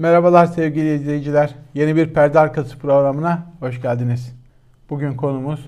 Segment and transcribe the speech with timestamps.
[0.00, 1.54] Merhabalar sevgili izleyiciler.
[1.74, 4.32] Yeni bir perde arkası programına hoş geldiniz.
[4.90, 5.66] Bugün konumuz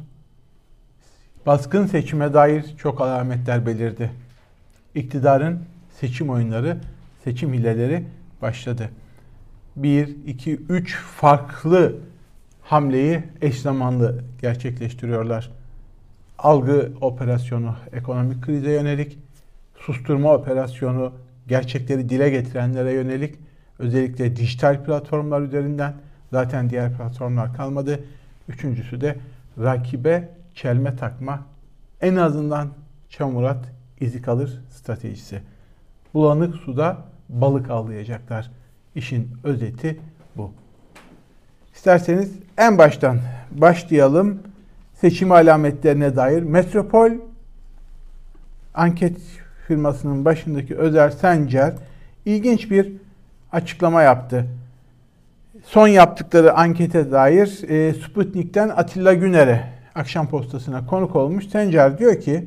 [1.46, 4.10] baskın seçime dair çok alametler belirdi.
[4.94, 5.58] İktidarın
[6.00, 6.78] seçim oyunları,
[7.24, 8.04] seçim hileleri
[8.42, 8.90] başladı.
[9.76, 11.96] 1, 2, 3 farklı
[12.62, 15.50] hamleyi eş zamanlı gerçekleştiriyorlar.
[16.38, 19.18] Algı operasyonu ekonomik krize yönelik,
[19.78, 21.12] susturma operasyonu
[21.48, 23.34] gerçekleri dile getirenlere yönelik
[23.82, 25.94] özellikle dijital platformlar üzerinden
[26.32, 28.00] zaten diğer platformlar kalmadı.
[28.48, 29.16] Üçüncüsü de
[29.58, 31.42] rakibe çelme takma
[32.00, 32.68] en azından
[33.08, 33.64] çamurat
[34.00, 35.42] izi kalır stratejisi.
[36.14, 38.50] Bulanık suda balık avlayacaklar.
[38.94, 40.00] İşin özeti
[40.36, 40.52] bu.
[41.74, 43.18] İsterseniz en baştan
[43.50, 44.38] başlayalım.
[44.94, 47.10] Seçim alametlerine dair Metropol
[48.74, 49.18] anket
[49.66, 51.74] firmasının başındaki Özer Sencer
[52.24, 52.92] ilginç bir
[53.52, 54.46] açıklama yaptı.
[55.64, 59.64] Son yaptıkları ankete dair e, Sputnik'ten Atilla Güner'e
[59.94, 61.48] akşam postasına konuk olmuş.
[61.48, 62.44] Sencer diyor ki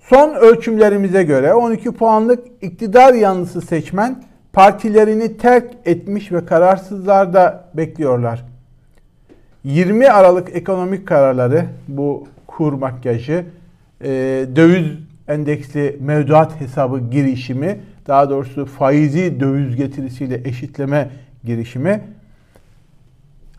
[0.00, 8.44] son ölçümlerimize göre 12 puanlık iktidar yanlısı seçmen partilerini terk etmiş ve kararsızlarda bekliyorlar.
[9.64, 13.44] 20 Aralık ekonomik kararları bu kur makyajı,
[14.00, 14.08] e,
[14.56, 14.86] döviz
[15.28, 21.10] endeksli mevduat hesabı girişimi, daha doğrusu faizi döviz getirisiyle eşitleme
[21.44, 22.00] girişimi,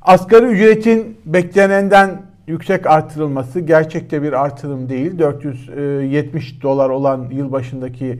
[0.01, 5.19] asgari ücretin beklenenden yüksek artırılması gerçekte bir artırım değil.
[5.19, 8.19] 470 dolar olan yılbaşındaki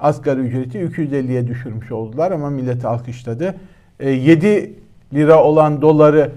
[0.00, 3.54] asgari ücreti 250'ye düşürmüş oldular ama millet alkışladı.
[4.00, 4.70] 7 e,
[5.14, 6.32] lira olan doları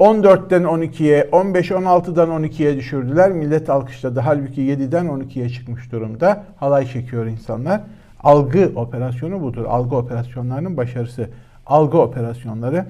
[0.00, 3.32] 14'ten 12'ye, 15-16'dan 12'ye düşürdüler.
[3.32, 4.20] Millet alkışladı.
[4.20, 6.44] Halbuki 7'den 12'ye çıkmış durumda.
[6.56, 7.80] Halay çekiyor insanlar.
[8.24, 9.64] Algı operasyonu budur.
[9.64, 11.28] Algı operasyonlarının başarısı.
[11.66, 12.86] Algı operasyonları.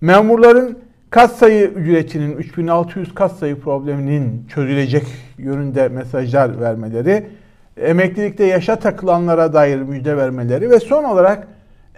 [0.00, 0.78] Memurların
[1.10, 5.06] kat sayı ücretinin 3600 kat sayı probleminin çözülecek
[5.38, 7.26] yönünde mesajlar vermeleri,
[7.76, 11.48] emeklilikte yaşa takılanlara dair müjde vermeleri ve son olarak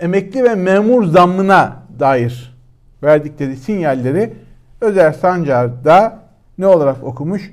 [0.00, 2.56] emekli ve memur zammına dair
[3.02, 4.32] verdikleri sinyalleri
[4.81, 5.70] Özer Sancar
[6.58, 7.50] ne olarak okumuş?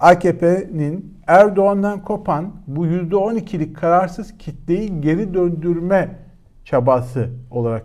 [0.00, 6.08] AKP'nin Erdoğan'dan kopan bu %12'lik kararsız kitleyi geri döndürme
[6.64, 7.84] çabası olarak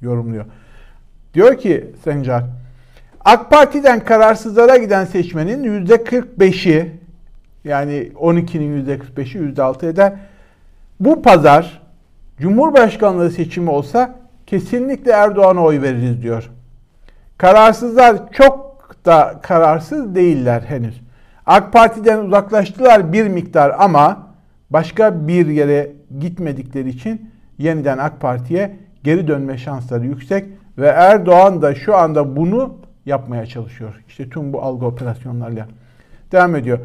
[0.00, 0.44] yorumluyor.
[1.34, 2.44] Diyor ki Sencar,
[3.24, 7.00] AK Parti'den kararsızlara giden seçmenin %45'i
[7.64, 10.12] yani 12'nin %45'i %6 eder.
[11.00, 11.82] Bu pazar
[12.38, 14.14] Cumhurbaşkanlığı seçimi olsa
[14.46, 16.50] kesinlikle Erdoğan'a oy veririz diyor.
[17.38, 18.74] Kararsızlar çok
[19.06, 21.03] da kararsız değiller henüz.
[21.46, 24.26] AK Parti'den uzaklaştılar bir miktar ama
[24.70, 30.44] başka bir yere gitmedikleri için yeniden AK Parti'ye geri dönme şansları yüksek
[30.78, 32.74] ve Erdoğan da şu anda bunu
[33.06, 34.02] yapmaya çalışıyor.
[34.08, 35.68] İşte tüm bu algı operasyonlarıyla
[36.32, 36.78] devam ediyor.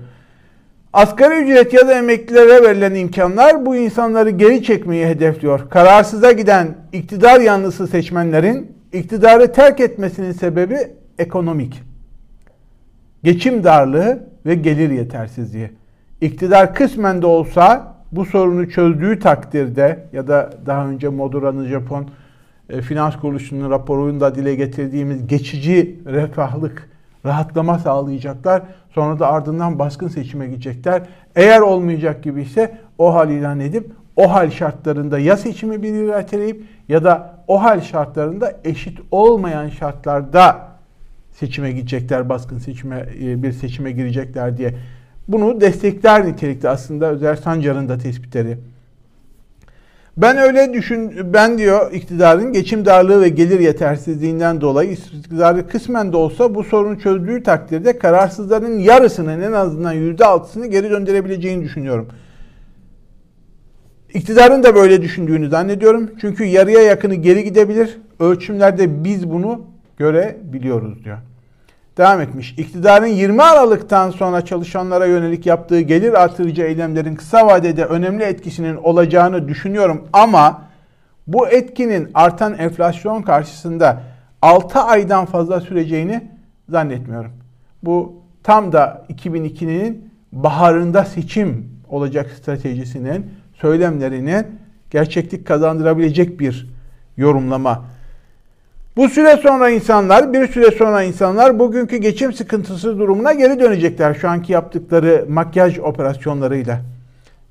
[0.93, 5.69] Asgari ücret ya da emeklilere verilen imkanlar bu insanları geri çekmeyi hedefliyor.
[5.69, 10.77] Kararsıza giden iktidar yanlısı seçmenlerin iktidarı terk etmesinin sebebi
[11.19, 11.88] ekonomik.
[13.23, 15.69] Geçim darlığı ve gelir yetersizliği.
[16.21, 22.09] İktidar kısmen de olsa bu sorunu çözdüğü takdirde ya da daha önce Modura'nın Japon
[22.69, 26.89] e, finans kuruluşunun raporunda dile getirdiğimiz geçici refahlık
[27.25, 28.61] rahatlama sağlayacaklar.
[28.89, 31.01] Sonra da ardından baskın seçime gidecekler.
[31.35, 36.63] Eğer olmayacak gibi ise o hal ilan edip o hal şartlarında ya seçimi bir erteleyip
[36.89, 40.68] ya da o hal şartlarında eşit olmayan şartlarda
[41.33, 44.73] seçime gidecekler, baskın seçime e, bir seçime girecekler diye.
[45.27, 48.57] Bunu destekler nitelikte aslında Özer Sancar'ın da tespitleri.
[50.17, 56.17] Ben öyle düşün, ben diyor iktidarın geçim darlığı ve gelir yetersizliğinden dolayı iktidarı kısmen de
[56.17, 62.07] olsa bu sorunu çözdüğü takdirde kararsızların yarısının en azından yüzde altısını geri döndürebileceğini düşünüyorum.
[64.13, 66.11] İktidarın da böyle düşündüğünü zannediyorum.
[66.21, 67.97] Çünkü yarıya yakını geri gidebilir.
[68.19, 69.61] Ölçümlerde biz bunu
[69.99, 71.17] görebiliyoruz diyor.
[71.97, 72.53] Devam etmiş.
[72.57, 79.47] İktidarın 20 Aralık'tan sonra çalışanlara yönelik yaptığı gelir artırıcı eylemlerin kısa vadede önemli etkisinin olacağını
[79.47, 80.61] düşünüyorum ama
[81.27, 84.01] bu etkinin artan enflasyon karşısında
[84.41, 86.31] 6 aydan fazla süreceğini
[86.69, 87.31] zannetmiyorum.
[87.83, 88.13] Bu
[88.43, 94.45] tam da 2002'nin baharında seçim olacak stratejisinin söylemlerinin
[94.91, 96.69] gerçeklik kazandırabilecek bir
[97.17, 97.85] yorumlama.
[98.97, 104.13] Bu süre sonra insanlar, bir süre sonra insanlar bugünkü geçim sıkıntısı durumuna geri dönecekler.
[104.13, 106.81] Şu anki yaptıkları makyaj operasyonlarıyla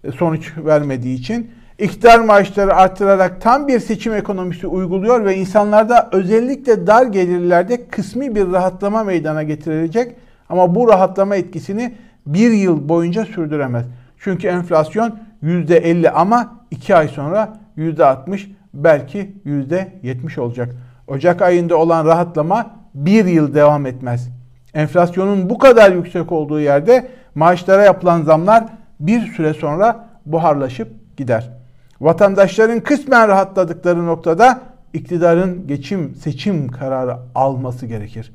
[0.05, 1.51] e, sonuç vermediği için.
[1.79, 8.53] İktidar maaşları arttırarak tam bir seçim ekonomisi uyguluyor ve insanlarda özellikle dar gelirlerde kısmi bir
[8.53, 10.15] rahatlama meydana getirilecek.
[10.49, 11.95] Ama bu rahatlama etkisini
[12.27, 13.85] bir yıl boyunca sürdüremez.
[14.19, 20.75] Çünkü enflasyon %50 ama 2 ay sonra %60 belki %70 olacak.
[21.09, 24.29] Ocak ayında olan rahatlama bir yıl devam etmez.
[24.75, 28.65] Enflasyonun bu kadar yüksek olduğu yerde maaşlara yapılan zamlar
[29.01, 31.51] bir süre sonra buharlaşıp gider.
[32.01, 34.61] Vatandaşların kısmen rahatladıkları noktada
[34.93, 38.33] iktidarın geçim seçim kararı alması gerekir.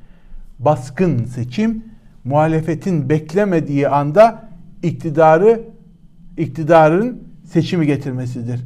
[0.58, 1.84] Baskın seçim
[2.24, 4.42] muhalefetin beklemediği anda
[4.82, 5.60] iktidarı
[6.36, 8.60] iktidarın seçimi getirmesidir.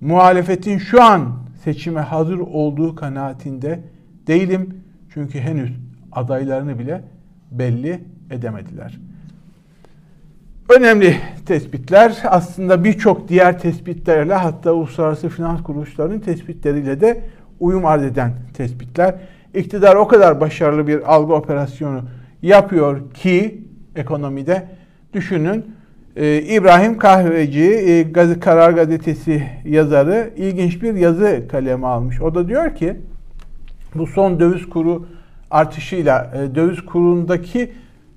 [0.00, 3.80] Muhalefetin şu an seçime hazır olduğu kanaatinde
[4.26, 4.84] değilim.
[5.14, 5.70] Çünkü henüz
[6.12, 7.04] adaylarını bile
[7.50, 8.00] belli
[8.30, 8.98] edemediler.
[10.76, 11.16] Önemli
[11.46, 17.24] tespitler aslında birçok diğer tespitlerle hatta uluslararası finans kuruluşlarının tespitleriyle de
[17.60, 19.14] uyum arz eden tespitler.
[19.54, 22.02] İktidar o kadar başarılı bir algı operasyonu
[22.42, 23.64] yapıyor ki
[23.96, 24.68] ekonomide
[25.12, 25.74] düşünün
[26.16, 32.20] e, İbrahim Kahveci e, gazı, Karar Gazetesi yazarı ilginç bir yazı kaleme almış.
[32.20, 32.96] O da diyor ki
[33.94, 35.06] bu son döviz kuru
[35.50, 37.72] artışıyla e, döviz kurundaki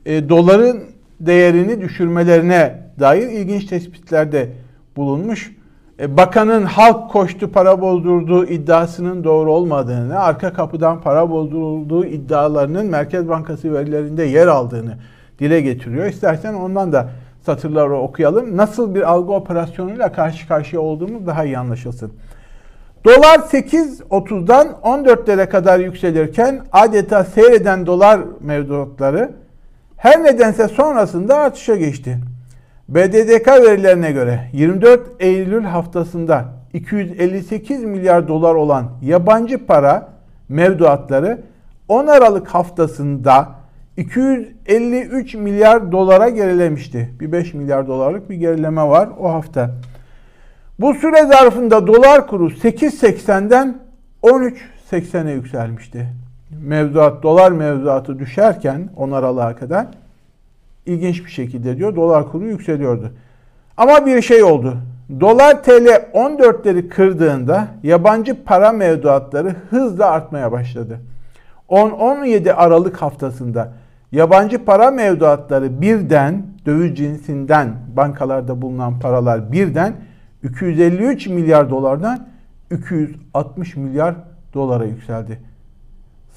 [0.05, 0.83] e, doların
[1.19, 4.49] değerini düşürmelerine dair ilginç tespitlerde
[4.95, 5.55] bulunmuş.
[5.99, 13.29] E, bakanın halk koştu para bozdurduğu iddiasının doğru olmadığını, arka kapıdan para bozdurulduğu iddialarının Merkez
[13.29, 14.97] Bankası verilerinde yer aldığını
[15.39, 16.05] dile getiriyor.
[16.05, 17.09] İstersen ondan da
[17.45, 18.57] satırları okuyalım.
[18.57, 22.13] Nasıl bir algı operasyonuyla karşı karşıya olduğumuz daha iyi anlaşılsın.
[23.05, 29.31] Dolar 8.30'dan 14'lere kadar yükselirken adeta seyreden dolar mevduatları
[29.97, 32.17] her nedense sonrasında artışa geçti.
[32.89, 40.09] BDDK verilerine göre 24 Eylül haftasında 258 milyar dolar olan yabancı para
[40.49, 41.41] mevduatları
[41.87, 43.49] 10 Aralık haftasında
[43.97, 47.09] 253 milyar dolara gerilemişti.
[47.19, 49.71] Bir 5 milyar dolarlık bir gerileme var o hafta.
[50.79, 53.77] Bu süre zarfında dolar kuru 8.80'den
[54.23, 56.07] 13.80'e yükselmişti.
[56.61, 59.87] Mevduat, dolar mevduatı düşerken 10 Aralık'a kadar
[60.85, 63.11] ilginç bir şekilde diyor dolar kuru yükseliyordu.
[63.77, 64.77] Ama bir şey oldu.
[65.19, 70.99] Dolar TL 14'leri kırdığında yabancı para mevduatları hızla artmaya başladı.
[71.69, 73.71] 10-17 Aralık haftasında
[74.15, 79.93] yabancı para mevduatları birden döviz cinsinden bankalarda bulunan paralar birden
[80.43, 82.27] 253 milyar dolardan
[82.71, 84.15] 260 milyar
[84.53, 85.39] dolara yükseldi.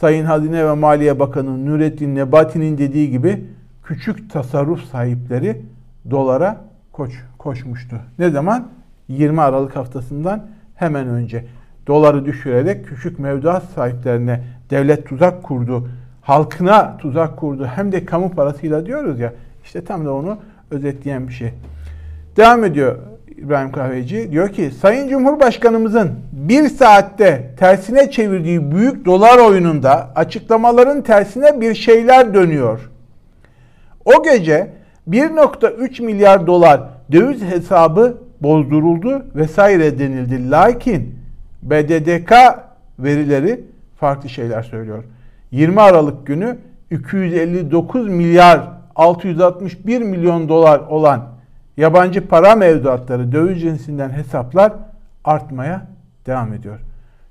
[0.00, 3.44] Sayın Hazine ve Maliye Bakanı Nurettin Nebati'nin dediği gibi
[3.84, 5.62] küçük tasarruf sahipleri
[6.10, 6.56] dolara
[6.92, 7.96] koş, koşmuştu.
[8.18, 8.68] Ne zaman?
[9.08, 11.44] 20 Aralık haftasından hemen önce.
[11.86, 15.88] Doları düşürerek küçük mevduat sahiplerine devlet tuzak kurdu.
[16.28, 17.66] Halkına tuzak kurdu.
[17.66, 19.32] Hem de kamu parasıyla diyoruz ya.
[19.64, 20.38] İşte tam da onu
[20.70, 21.50] özetleyen bir şey.
[22.36, 22.96] Devam ediyor
[23.36, 24.32] İbrahim Kahveci.
[24.32, 32.34] Diyor ki Sayın Cumhurbaşkanımızın bir saatte tersine çevirdiği büyük dolar oyununda açıklamaların tersine bir şeyler
[32.34, 32.90] dönüyor.
[34.04, 34.70] O gece
[35.08, 36.80] 1.3 milyar dolar
[37.12, 40.50] döviz hesabı bozduruldu vesaire denildi.
[40.50, 41.14] Lakin
[41.62, 42.32] BDDK
[42.98, 43.60] verileri
[43.96, 45.04] farklı şeyler söylüyor.
[45.50, 46.58] 20 Aralık günü
[46.90, 48.60] 259 milyar
[48.96, 51.22] 661 milyon dolar olan
[51.76, 54.72] yabancı para mevduatları döviz cinsinden hesaplar
[55.24, 55.86] artmaya
[56.26, 56.78] devam ediyor.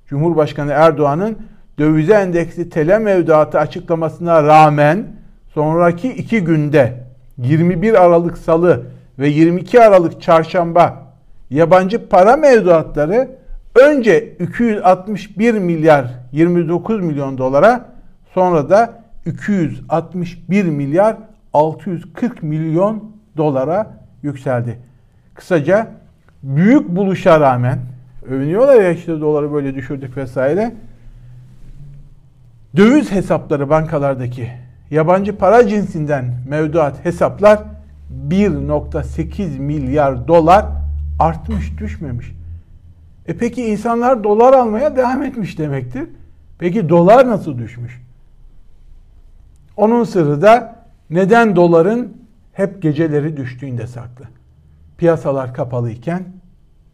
[0.08, 1.38] Cumhurbaşkanı Erdoğan'ın
[1.80, 5.08] dövize endeksli tele mevduatı açıklamasına rağmen
[5.54, 7.04] sonraki iki günde
[7.38, 8.86] 21 Aralık Salı
[9.20, 11.08] ve 22 Aralık Çarşamba
[11.50, 13.30] yabancı para mevduatları
[13.76, 17.97] önce 261 milyar 29 milyon dolara
[18.38, 18.94] sonra da
[19.26, 21.18] 261 milyar
[21.54, 23.92] 640 milyon dolara
[24.24, 24.80] yükseldi.
[25.34, 25.88] Kısaca
[26.44, 27.80] büyük buluşa rağmen
[28.30, 30.74] övünüyorlar ya işte doları böyle düşürdük vesaire.
[32.76, 34.50] Döviz hesapları bankalardaki
[34.92, 37.60] yabancı para cinsinden mevduat hesaplar
[38.30, 40.66] 1.8 milyar dolar
[41.20, 42.34] artmış düşmemiş.
[43.28, 46.10] E peki insanlar dolar almaya devam etmiş demektir.
[46.60, 48.07] Peki dolar nasıl düşmüş?
[49.78, 50.76] Onun sırrı da
[51.10, 52.18] neden doların
[52.54, 54.26] hep geceleri düştüğünde saklı.
[54.98, 56.24] Piyasalar kapalı iken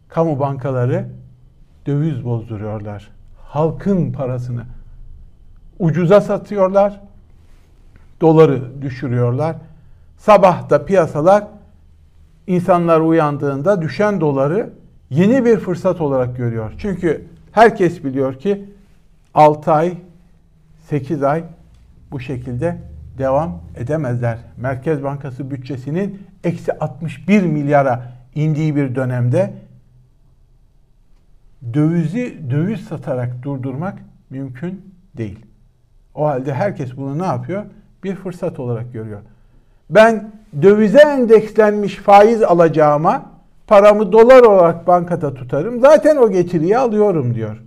[0.10, 1.10] kamu bankaları
[1.86, 3.12] döviz bozduruyorlar.
[3.38, 4.63] Halkın parasını
[5.80, 7.02] ucuza satıyorlar.
[8.22, 9.56] Doları düşürüyorlar.
[10.18, 11.48] Sabah da piyasalar
[12.48, 14.70] insanlar uyandığında düşen doları
[15.10, 16.74] yeni bir fırsat olarak görüyor.
[16.78, 18.66] Çünkü herkes biliyor ki
[19.34, 19.98] 6 ay,
[20.90, 21.44] 8 ay
[22.13, 22.77] bu şekilde
[23.17, 24.38] devam edemezler.
[24.58, 29.53] Merkez Bankası bütçesinin eksi 61 milyara indiği bir dönemde
[31.74, 35.46] dövizi döviz satarak durdurmak mümkün değil.
[36.15, 37.65] O halde herkes bunu ne yapıyor?
[38.03, 39.20] Bir fırsat olarak görüyor.
[39.89, 43.25] Ben dövize endekslenmiş faiz alacağıma
[43.67, 45.79] paramı dolar olarak bankada tutarım.
[45.79, 47.63] Zaten o getiriyi alıyorum diyor.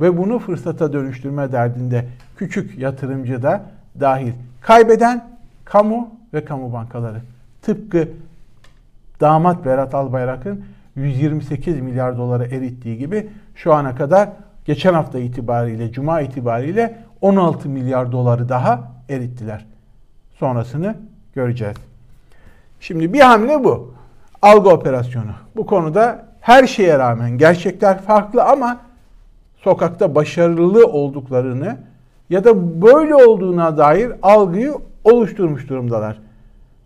[0.00, 3.62] Ve bunu fırsata dönüştürme derdinde küçük yatırımcı da
[4.00, 4.32] dahil.
[4.60, 5.30] Kaybeden
[5.64, 7.20] kamu ve kamu bankaları.
[7.62, 8.08] Tıpkı
[9.20, 10.64] damat Berat Albayrak'ın
[10.96, 14.28] 128 milyar dolara erittiği gibi şu ana kadar
[14.64, 19.66] geçen hafta itibariyle, cuma itibariyle 16 milyar doları daha erittiler.
[20.38, 20.96] Sonrasını
[21.34, 21.76] göreceğiz.
[22.80, 23.94] Şimdi bir hamle bu.
[24.42, 25.32] Algı operasyonu.
[25.56, 28.80] Bu konuda her şeye rağmen gerçekler farklı ama
[29.56, 31.76] sokakta başarılı olduklarını
[32.30, 36.18] ya da böyle olduğuna dair algıyı oluşturmuş durumdalar.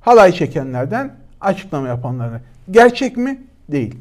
[0.00, 2.40] Halay çekenlerden açıklama yapanlarına.
[2.70, 3.42] Gerçek mi?
[3.68, 3.94] Değil.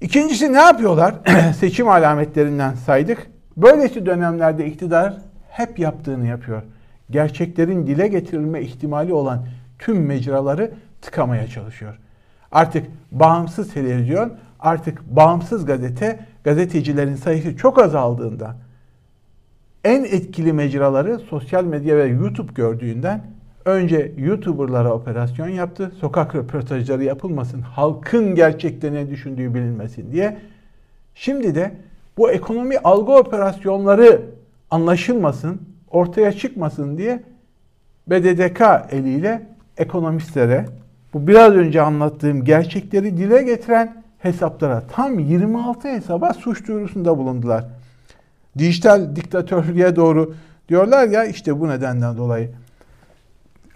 [0.00, 1.14] İkincisi ne yapıyorlar?
[1.58, 3.26] Seçim alametlerinden saydık.
[3.56, 5.14] Böylesi dönemlerde iktidar
[5.48, 6.62] hep yaptığını yapıyor.
[7.10, 9.46] Gerçeklerin dile getirilme ihtimali olan
[9.78, 10.70] tüm mecraları
[11.02, 11.98] tıkamaya çalışıyor.
[12.52, 18.56] Artık bağımsız televizyon, artık bağımsız gazete, gazetecilerin sayısı çok azaldığında
[19.84, 23.22] en etkili mecraları sosyal medya ve YouTube gördüğünden
[23.64, 25.92] önce YouTuber'lara operasyon yaptı.
[26.00, 30.38] Sokak röportajları yapılmasın, halkın gerçeklerini düşündüğü bilinmesin diye.
[31.14, 31.72] Şimdi de
[32.16, 34.22] bu ekonomi algı operasyonları
[34.70, 37.22] anlaşılmasın, ortaya çıkmasın diye
[38.06, 40.66] BDDK eliyle ekonomistlere
[41.14, 47.64] bu biraz önce anlattığım gerçekleri dile getiren hesaplara tam 26 hesaba suç duyurusunda bulundular.
[48.58, 50.34] Dijital diktatörlüğe doğru
[50.68, 52.50] diyorlar ya işte bu nedenden dolayı.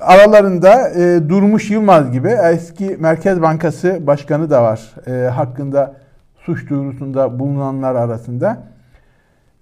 [0.01, 4.91] Aralarında e, Durmuş Yılmaz gibi eski Merkez Bankası Başkanı da var.
[5.07, 5.97] E, hakkında
[6.45, 8.63] suç duyurusunda bulunanlar arasında.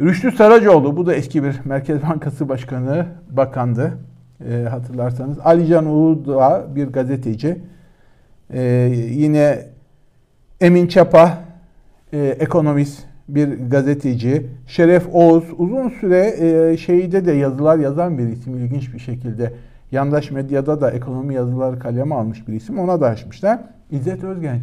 [0.00, 3.99] Rüştü Saracoğlu, bu da eski bir Merkez Bankası Başkanı, bakandı
[4.50, 5.38] e, hatırlarsanız.
[5.45, 7.59] Ali Can Uğur da bir gazeteci.
[8.50, 8.62] E,
[9.11, 9.67] yine
[10.61, 11.38] Emin Çapa,
[12.12, 14.47] e, ekonomist, bir gazeteci.
[14.67, 19.53] Şeref Oğuz uzun süre e, şeyde de yazılar yazan bir isim ilginç bir şekilde.
[19.93, 22.79] Yandaş medyada da ekonomi yazıları kaleme almış bir isim.
[22.79, 23.61] Ona da açmışlar.
[23.91, 24.63] İzzet Özgenç,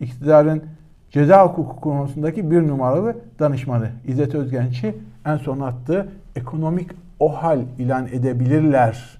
[0.00, 0.62] iktidarın
[1.10, 3.88] ceza hukuku konusundaki bir numaralı danışmanı.
[4.06, 4.94] İzzet Özgenç'i
[5.26, 9.18] en son attığı ekonomik OHAL ilan edebilirler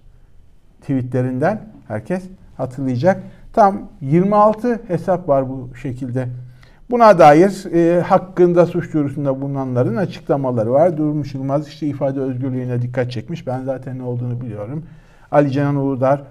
[0.81, 2.25] tweetlerinden herkes
[2.57, 3.23] hatırlayacak.
[3.53, 6.29] Tam 26 hesap var bu şekilde.
[6.91, 10.97] Buna dair e, hakkında suç duyurusunda bulunanların açıklamaları var.
[10.97, 13.47] Durmuş Yılmaz işte ifade özgürlüğüne dikkat çekmiş.
[13.47, 14.85] Ben zaten ne olduğunu biliyorum.
[15.31, 16.23] Ali Cenan Uludar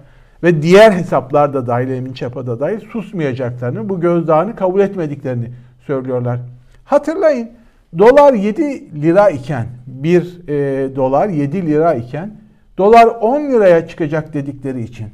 [0.42, 5.50] ve diğer hesaplar da dahil Emin Çapa da dahil susmayacaklarını, bu gözdağını kabul etmediklerini
[5.86, 6.40] söylüyorlar.
[6.84, 7.50] Hatırlayın
[7.98, 12.30] dolar 7 lira iken, 1 e, dolar 7 lira iken
[12.78, 15.06] dolar 10 liraya çıkacak dedikleri için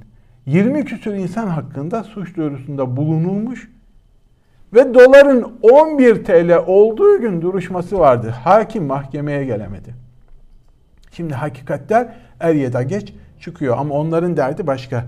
[0.47, 3.70] 20 küsur insan hakkında suç duyurusunda bulunulmuş
[4.74, 8.34] ve doların 11 TL olduğu gün duruşması vardı.
[8.44, 9.94] Hakim mahkemeye gelemedi.
[11.12, 15.04] Şimdi hakikatler er ya da geç çıkıyor ama onların derdi başka.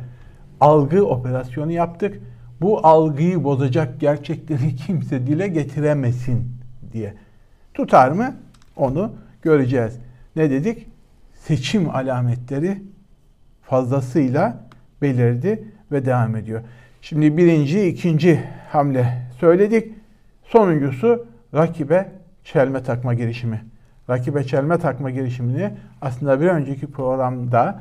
[0.60, 2.20] Algı operasyonu yaptık.
[2.60, 6.56] Bu algıyı bozacak gerçekleri kimse dile getiremesin
[6.92, 7.14] diye.
[7.74, 8.34] Tutar mı?
[8.76, 9.98] Onu göreceğiz.
[10.36, 10.86] Ne dedik?
[11.34, 12.82] Seçim alametleri
[13.62, 14.56] fazlasıyla
[15.02, 16.60] belirdi ve devam ediyor.
[17.02, 19.94] Şimdi birinci, ikinci hamle söyledik.
[20.44, 22.12] Sonuncusu rakibe
[22.44, 23.64] çelme takma girişimi.
[24.10, 25.70] Rakibe çelme takma girişimini
[26.00, 27.80] aslında bir önceki programda,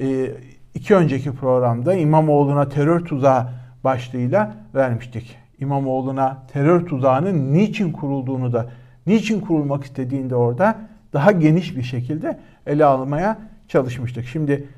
[0.00, 0.30] e,
[0.74, 3.48] iki önceki programda İmamoğlu'na terör tuzağı
[3.84, 5.36] başlığıyla vermiştik.
[5.58, 8.70] İmamoğlu'na terör tuzağının niçin kurulduğunu da,
[9.06, 10.76] niçin kurulmak istediğinde orada
[11.12, 13.38] daha geniş bir şekilde ele almaya
[13.68, 14.26] çalışmıştık.
[14.26, 14.68] Şimdi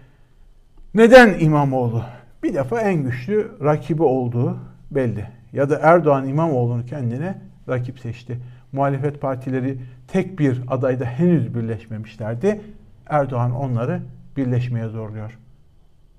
[0.94, 2.02] neden İmamoğlu?
[2.42, 4.58] Bir defa en güçlü rakibi olduğu
[4.90, 8.38] belli ya da Erdoğan İmamoğlu'nu kendine rakip seçti.
[8.72, 9.78] Muhalefet partileri
[10.08, 12.60] tek bir adayda henüz birleşmemişlerdi.
[13.06, 14.02] Erdoğan onları
[14.36, 15.38] birleşmeye zorluyor.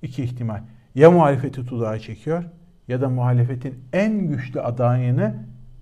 [0.01, 0.61] İki ihtimal.
[0.95, 2.43] Ya muhalefeti tuzağa çekiyor
[2.87, 5.35] ya da muhalefetin en güçlü adayını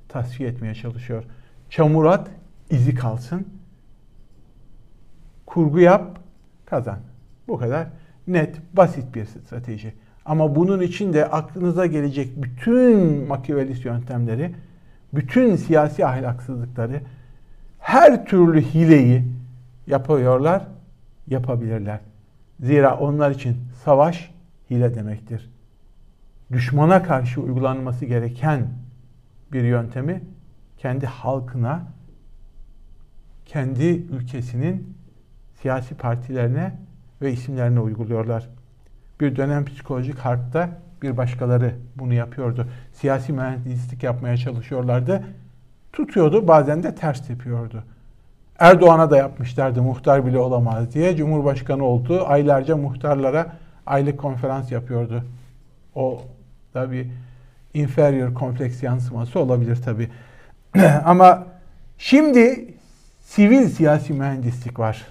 [0.10, 1.24] tasfiye etmeye çalışıyor.
[1.70, 2.30] Çamurat
[2.70, 3.48] izi kalsın.
[5.46, 6.20] Kurgu yap,
[6.66, 7.00] kazan.
[7.48, 7.88] Bu kadar
[8.28, 9.94] net, basit bir strateji.
[10.26, 14.56] Ama bunun için de aklınıza gelecek bütün Machiavellist yöntemleri
[15.14, 17.02] bütün siyasi ahlaksızlıkları,
[17.80, 19.24] her türlü hileyi
[19.88, 20.68] yapıyorlar,
[21.28, 22.00] yapabilirler.
[22.60, 24.32] Zira onlar için savaş
[24.70, 25.50] hile demektir.
[26.52, 28.68] Düşmana karşı uygulanması gereken
[29.52, 30.22] bir yöntemi
[30.78, 31.84] kendi halkına,
[33.46, 34.98] kendi ülkesinin
[35.62, 36.74] siyasi partilerine
[37.22, 38.50] ve isimlerine uyguluyorlar.
[39.22, 40.70] Bir dönem psikolojik harpta
[41.02, 42.68] bir başkaları bunu yapıyordu.
[42.94, 45.24] Siyasi mühendislik yapmaya çalışıyorlardı.
[45.94, 47.84] Tutuyordu bazen de ters yapıyordu.
[48.60, 51.16] Erdoğan'a da yapmışlardı muhtar bile olamaz diye.
[51.16, 52.24] Cumhurbaşkanı oldu.
[52.28, 53.48] Aylarca muhtarlara
[53.86, 55.24] aylık konferans yapıyordu.
[55.96, 56.22] O
[56.74, 57.08] da bir
[57.74, 60.10] inferior kompleks yansıması olabilir tabi.
[61.06, 61.48] Ama
[61.98, 62.74] şimdi
[63.22, 65.06] sivil siyasi mühendislik var.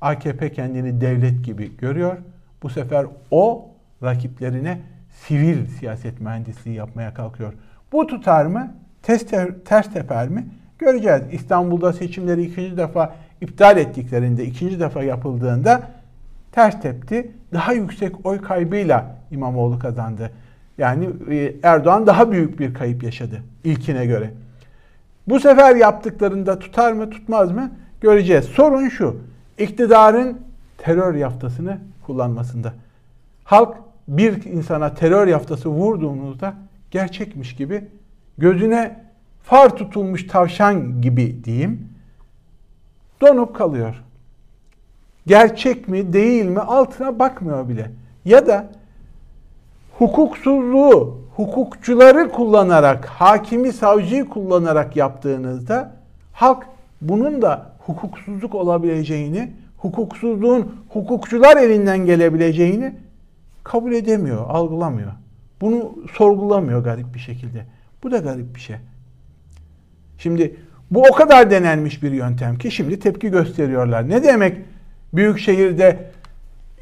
[0.00, 2.16] AKP kendini devlet gibi görüyor.
[2.62, 3.68] Bu sefer o
[4.02, 4.78] rakiplerine
[5.10, 7.52] sivil siyaset mühendisliği yapmaya kalkıyor.
[7.92, 8.74] Bu tutar mı?
[9.02, 9.24] Ters,
[9.64, 10.46] ters teper mi?
[10.78, 11.22] Göreceğiz.
[11.32, 15.82] İstanbul'da seçimleri ikinci defa iptal ettiklerinde, ikinci defa yapıldığında
[16.52, 17.30] ters tepti.
[17.52, 20.30] Daha yüksek oy kaybıyla İmamoğlu kazandı.
[20.78, 24.30] Yani e, Erdoğan daha büyük bir kayıp yaşadı ilkine göre.
[25.28, 28.44] Bu sefer yaptıklarında tutar mı tutmaz mı göreceğiz.
[28.44, 29.20] Sorun şu.
[29.58, 30.40] iktidarın
[30.78, 32.72] terör yaftasını kullanmasında.
[33.44, 33.76] Halk
[34.08, 36.54] bir insana terör yaftası vurduğunuzda
[36.90, 37.84] gerçekmiş gibi
[38.38, 39.04] gözüne
[39.42, 41.88] far tutulmuş tavşan gibi diyeyim
[43.20, 44.02] donup kalıyor.
[45.26, 47.90] Gerçek mi değil mi altına bakmıyor bile.
[48.24, 48.68] Ya da
[49.98, 55.92] hukuksuzluğu hukukçuları kullanarak, hakimi savcıyı kullanarak yaptığınızda
[56.32, 56.66] halk
[57.00, 62.94] bunun da hukuksuzluk olabileceğini, hukuksuzluğun hukukçular elinden gelebileceğini
[63.64, 65.12] kabul edemiyor, algılamıyor.
[65.60, 67.66] Bunu sorgulamıyor garip bir şekilde.
[68.02, 68.76] Bu da garip bir şey.
[70.18, 70.56] Şimdi
[70.90, 74.08] bu o kadar denenmiş bir yöntem ki şimdi tepki gösteriyorlar.
[74.08, 74.56] Ne demek
[75.12, 76.10] büyük şehirde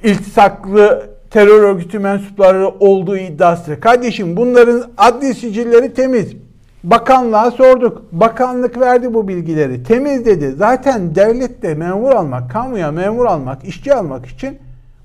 [0.03, 3.81] iltisaklı terör örgütü mensupları olduğu iddiası.
[3.81, 6.37] Kardeşim bunların adli sicilleri temiz.
[6.85, 8.03] Bakanlığa sorduk.
[8.13, 9.83] Bakanlık verdi bu bilgileri.
[9.83, 10.53] Temiz dedi.
[10.53, 14.59] Zaten devlette memur almak, kamuya memur almak, işçi almak için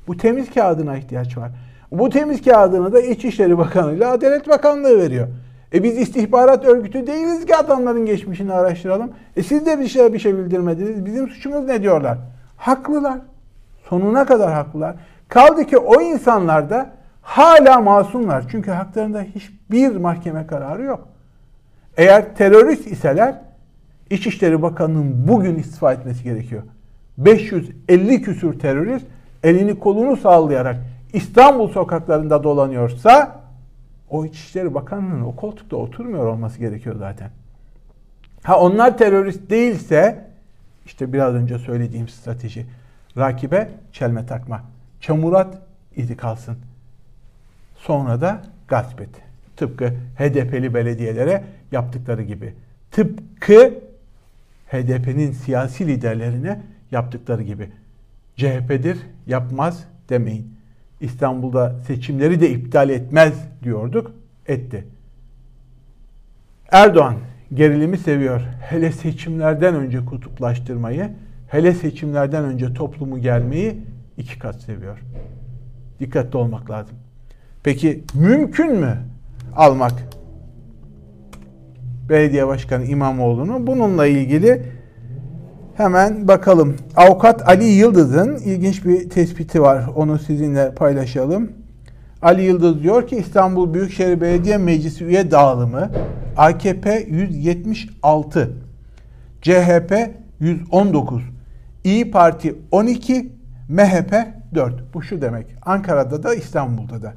[0.08, 1.52] bu temiz kağıdına ihtiyaç var.
[1.92, 5.28] Bu temiz kağıdını da İçişleri Bakanı ile Adalet Bakanlığı veriyor.
[5.74, 9.12] E biz istihbarat örgütü değiliz ki adamların geçmişini araştıralım.
[9.36, 11.06] E siz de bir şey bir şey bildirmediniz.
[11.06, 12.18] Bizim suçumuz ne diyorlar?
[12.58, 13.18] Haklılar.
[13.90, 14.96] Sonuna kadar haklılar.
[15.28, 16.90] Kaldı ki o insanlar da
[17.22, 18.44] hala masumlar.
[18.52, 21.15] Çünkü haklarında hiçbir mahkeme kararı yok.
[21.98, 23.42] Eğer terörist iseler
[24.10, 26.64] İçişleri Bakanı'nın bugün istifa etmesi gerekiyor.
[27.18, 29.06] 550 küsür terörist
[29.44, 30.78] elini kolunu sallayarak
[31.14, 33.42] İstanbul sokaklarında dolanıyorsa
[34.10, 37.30] o İçişleri Bakanı'nın o koltukta oturmuyor olması gerekiyor zaten.
[38.44, 40.26] Ha onlar terörist değilse
[40.86, 42.66] işte biraz önce söylediğim strateji
[43.18, 44.62] rakibe çelme takma.
[45.02, 45.58] Çamurat
[45.96, 46.58] izi kalsın.
[47.76, 49.10] Sonra da gasp et.
[49.58, 51.44] Tıpkı HDP'li belediyelere
[51.76, 52.54] yaptıkları gibi.
[52.92, 53.74] Tıpkı
[54.68, 56.62] HDP'nin siyasi liderlerine
[56.92, 57.70] yaptıkları gibi.
[58.36, 60.56] CHP'dir yapmaz demeyin.
[61.02, 63.34] İstanbul'da seçimleri de iptal etmez
[63.64, 64.12] diyorduk.
[64.48, 64.86] Etti.
[66.72, 67.16] Erdoğan
[67.54, 68.42] gerilimi seviyor.
[68.62, 71.10] Hele seçimlerden önce kutuplaştırmayı,
[71.48, 73.78] hele seçimlerden önce toplumu gelmeyi
[74.18, 75.00] iki kat seviyor.
[76.00, 76.96] Dikkatli olmak lazım.
[77.64, 78.98] Peki mümkün mü
[79.56, 79.94] almak
[82.10, 83.68] belediye başkanı İmamoğlu'nu?
[83.68, 84.64] Bununla ilgili
[85.78, 86.76] hemen bakalım.
[86.96, 89.84] Avukat Ali Yıldız'ın ilginç bir tespiti var.
[89.96, 91.52] Onu sizinle paylaşalım.
[92.22, 95.92] Ali Yıldız diyor ki İstanbul Büyükşehir Belediye Meclisi üye dağılımı
[96.38, 98.52] AKP 176,
[99.42, 99.94] CHP
[100.40, 101.24] 119,
[101.84, 103.32] İyi Parti 12,
[103.70, 104.14] MHP
[104.56, 104.94] 4.
[104.94, 105.48] Bu şu demek.
[105.62, 107.14] Ankara'da da İstanbul'da da.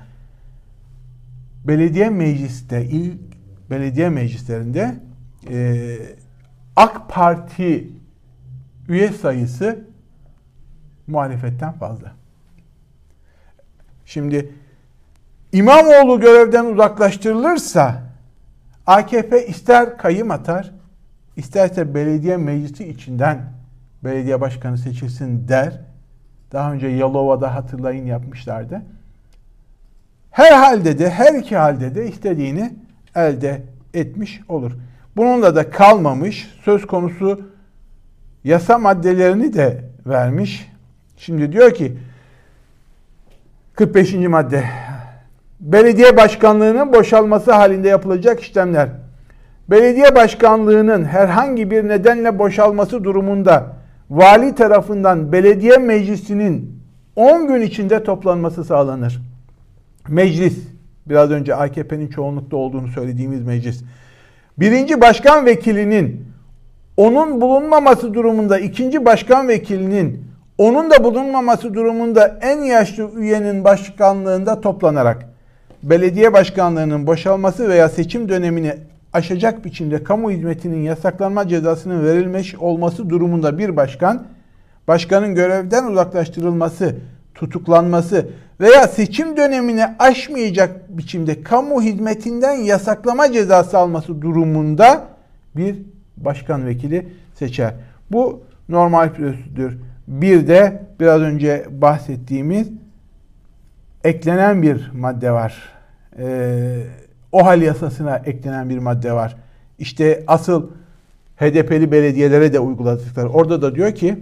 [1.65, 3.19] Belediye mecliste, ilk
[3.71, 4.95] belediye meclislerinde
[5.51, 5.97] e,
[6.77, 7.91] AK Parti
[8.89, 9.85] üye sayısı
[11.07, 12.13] muhalefetten fazla.
[14.05, 14.53] Şimdi
[15.53, 18.03] İmamoğlu görevden uzaklaştırılırsa
[18.87, 20.73] AKP ister kayım atar,
[21.37, 23.53] isterse belediye meclisi içinden
[24.05, 25.81] belediye başkanı seçilsin der.
[26.53, 28.83] Daha önce Yalova'da hatırlayın yapmışlardı.
[30.31, 32.75] Her halde de her iki halde de istediğini
[33.27, 33.63] elde
[33.95, 34.73] etmiş olur.
[35.17, 36.51] Bununla da kalmamış.
[36.65, 37.41] Söz konusu
[38.45, 40.69] yasa maddelerini de vermiş.
[41.17, 41.99] Şimdi diyor ki
[43.75, 44.15] 45.
[44.15, 44.65] madde
[45.61, 48.89] belediye başkanlığının boşalması halinde yapılacak işlemler
[49.71, 53.77] belediye başkanlığının herhangi bir nedenle boşalması durumunda
[54.11, 56.83] vali tarafından belediye meclisinin
[57.17, 59.23] 10 gün içinde toplanması sağlanır.
[60.09, 60.59] Meclis,
[61.09, 63.83] biraz önce AKP'nin çoğunlukta olduğunu söylediğimiz meclis.
[64.59, 66.25] Birinci başkan vekilinin
[66.97, 70.25] onun bulunmaması durumunda ikinci başkan vekilinin
[70.59, 75.29] onun da bulunmaması durumunda en yaşlı üyenin başkanlığında toplanarak
[75.83, 78.75] belediye başkanlığının boşalması veya seçim dönemini
[79.13, 84.27] aşacak biçimde kamu hizmetinin yasaklanma cezasının verilmiş olması durumunda bir başkan,
[84.89, 86.97] başkanın görevden uzaklaştırılması,
[87.39, 88.29] tutuklanması
[88.61, 95.05] veya seçim dönemini aşmayacak biçimde kamu hizmetinden yasaklama cezası alması durumunda
[95.57, 95.77] bir
[96.17, 97.75] başkan vekili seçer.
[98.11, 99.79] Bu normal prosedür.
[100.09, 102.69] Bir de biraz önce bahsettiğimiz
[104.05, 105.69] eklenen bir madde var.
[106.19, 106.83] Ee,
[107.33, 109.37] OHAL yasasına eklenen bir madde var.
[109.79, 110.71] İşte asıl
[111.37, 113.29] HDP'li belediyelere de uyguladıkları.
[113.29, 114.19] Orada da diyor ki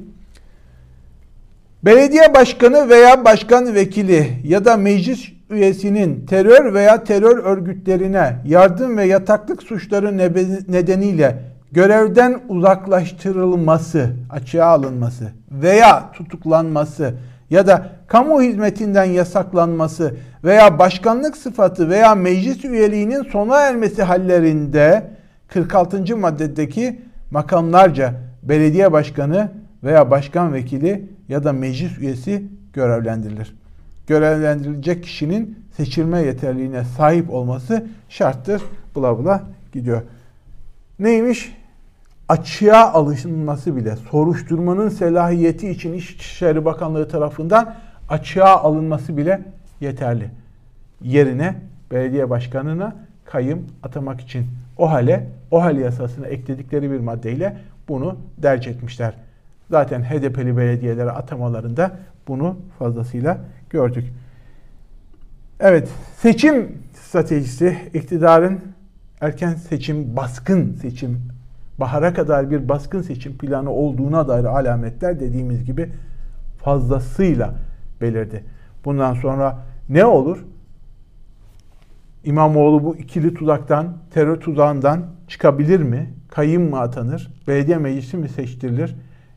[1.83, 9.05] belediye başkanı veya başkan vekili ya da meclis üyesinin terör veya terör örgütlerine yardım ve
[9.05, 10.19] yataklık suçları
[10.73, 17.15] nedeniyle görevden uzaklaştırılması, açığa alınması veya tutuklanması
[17.51, 25.11] ya da kamu hizmetinden yasaklanması veya başkanlık sıfatı veya meclis üyeliğinin sona ermesi hallerinde
[25.49, 26.17] 46.
[26.17, 29.49] maddedeki makamlarca belediye başkanı
[29.83, 33.57] veya başkan vekili ya da meclis üyesi görevlendirilir.
[34.07, 38.63] Görevlendirilecek kişinin seçilme yeterliğine sahip olması şarttır.
[38.95, 40.03] Bula bula gidiyor.
[40.99, 41.57] Neymiş?
[42.29, 47.75] Açığa alınması bile soruşturmanın selahiyeti için İçişleri Bakanlığı tarafından
[48.09, 49.41] açığa alınması bile
[49.81, 50.31] yeterli.
[51.03, 51.55] Yerine
[51.91, 54.47] belediye başkanına kayım atamak için
[54.79, 57.57] o hale, o hal yasasına ekledikleri bir maddeyle
[57.89, 59.15] bunu derc etmişler.
[59.71, 61.97] Zaten HDP'li belediyelere atamalarında
[62.29, 63.39] bunu fazlasıyla
[63.71, 64.13] gördük.
[65.61, 68.61] Evet, seçim stratejisi iktidarın
[69.21, 71.23] erken seçim, baskın seçim,
[71.79, 75.91] bahara kadar bir baskın seçim planı olduğuna dair alametler dediğimiz gibi
[76.63, 77.55] fazlasıyla
[78.01, 78.45] belirdi.
[78.85, 80.45] Bundan sonra ne olur?
[82.25, 86.11] İmamoğlu bu ikili tuzaktan, terör tuzağından çıkabilir mi?
[86.29, 87.31] Kayım mı atanır?
[87.49, 88.97] Belediye meclisi mi seçtirilir?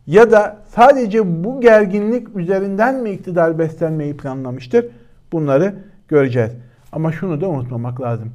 [0.10, 4.86] Ya da sadece bu gerginlik üzerinden mi iktidar beslenmeyi planlamıştır?
[5.32, 5.76] Bunları
[6.08, 6.52] göreceğiz.
[6.92, 8.32] Ama şunu da unutmamak lazım.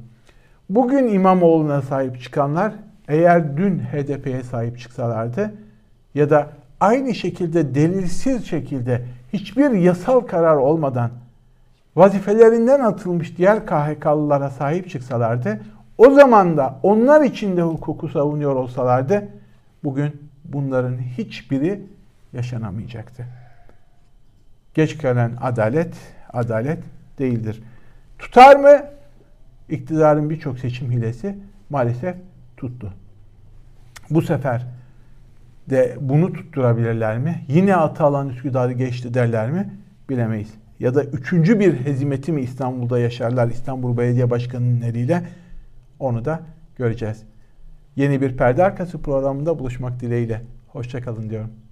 [0.69, 2.73] Bugün İmamoğlu'na sahip çıkanlar
[3.07, 5.53] eğer dün HDP'ye sahip çıksalardı
[6.13, 9.01] ya da aynı şekilde delilsiz şekilde
[9.33, 11.09] hiçbir yasal karar olmadan
[11.95, 15.59] vazifelerinden atılmış diğer KHK'lılara sahip çıksalardı
[15.97, 19.27] o zaman da onlar için de hukuku savunuyor olsalardı
[19.83, 21.81] bugün bunların hiçbiri
[22.33, 23.25] yaşanamayacaktı.
[24.73, 25.95] Geç gelen adalet,
[26.33, 26.83] adalet
[27.19, 27.63] değildir.
[28.19, 28.85] Tutar mı?
[29.69, 31.37] İktidarın birçok seçim hilesi
[31.69, 32.15] maalesef
[32.57, 32.93] tuttu.
[34.09, 34.65] Bu sefer
[35.69, 37.45] de bunu tutturabilirler mi?
[37.47, 39.73] Yine atı alan Üsküdar'ı geçti derler mi?
[40.09, 40.53] Bilemeyiz.
[40.79, 45.23] Ya da üçüncü bir hezimeti mi İstanbul'da yaşarlar İstanbul Belediye Başkanı'nın eliyle?
[45.99, 46.41] Onu da
[46.77, 47.23] göreceğiz.
[47.95, 50.41] Yeni bir perde arkası programında buluşmak dileğiyle.
[50.67, 51.64] Hoşçakalın diyorum.